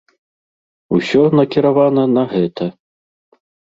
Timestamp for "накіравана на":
1.39-2.23